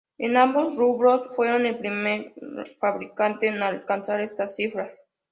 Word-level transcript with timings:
En 0.17 0.35
ambos 0.35 0.77
rubros, 0.77 1.27
fueron 1.35 1.67
el 1.67 1.77
primer 1.77 2.33
fabricante 2.79 3.45
en 3.47 3.61
alcanzar 3.61 4.19
esas 4.19 4.55
cifras. 4.55 4.99